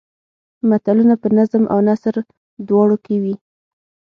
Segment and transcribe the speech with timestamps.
[0.69, 2.15] متلونه په نظم او نثر
[2.67, 3.35] دواړو کې وي